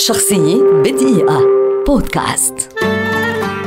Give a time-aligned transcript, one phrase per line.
[0.00, 1.40] شخصية بدقيقة.
[1.86, 2.54] بودكاست.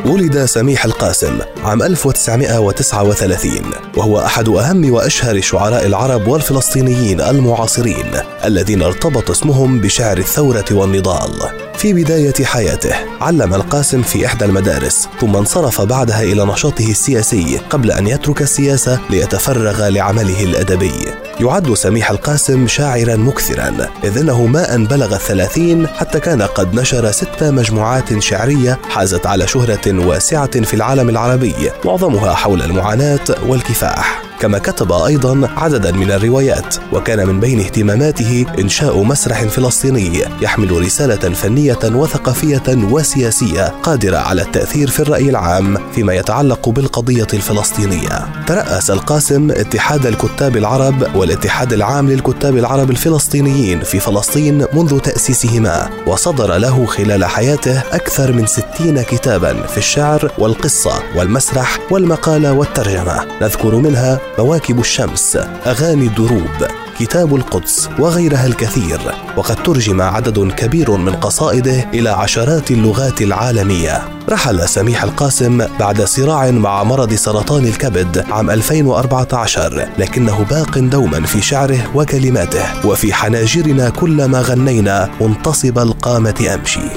[0.06, 3.52] ولد سميح القاسم عام 1939
[3.98, 8.12] وهو أحد أهم وأشهر شعراء العرب والفلسطينيين المعاصرين
[8.46, 11.32] الذين ارتبط اسمهم بشعر الثورة والنضال.
[11.78, 17.92] في بداية حياته علم القاسم في إحدى المدارس ثم انصرف بعدها إلى نشاطه السياسي قبل
[17.92, 21.23] أن يترك السياسة ليتفرغ لعمله الأدبي.
[21.42, 27.12] يعد سميح القاسم شاعرا مكثرا إذ أنه ما أن بلغ الثلاثين حتى كان قد نشر
[27.12, 34.23] ست مجموعات شعرية حازت على شهرة واسعة في العالم العربي معظمها حول المعاناة والكفاح.
[34.44, 41.34] كما كتب أيضا عددا من الروايات وكان من بين اهتماماته إنشاء مسرح فلسطيني يحمل رسالة
[41.34, 48.44] فنية وثقافية وسياسية قادرة على التأثير في الرأي العام فيما يتعلق بالقضية الفلسطينية.
[48.48, 56.58] ترأس القاسم اتحاد الكتاب العرب والاتحاد العام للكتاب العرب الفلسطينيين في فلسطين منذ تأسيسهما وصدر
[56.58, 64.20] له خلال حياته أكثر من ستين كتابا في الشعر والقصة والمسرح والمقالة والترجمة نذكر منها
[64.40, 66.68] مواكب الشمس أغاني الدروب
[67.00, 69.00] كتاب القدس وغيرها الكثير.
[69.38, 74.02] وقد ترجم عدد كبير من قصائده إلى عشرات اللغات العالمية.
[74.30, 81.42] رحل سميح القاسم بعد صراع مع مرض سرطان الكبد عام 2014 لكنه باق دوما في
[81.42, 82.88] شعره وكلماته.
[82.88, 86.90] وفي حناجرنا كلما غنينا منتصب القامة أمشي.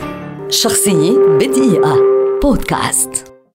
[0.49, 1.97] شخصية بدقيقة.
[2.43, 3.26] بودكاست.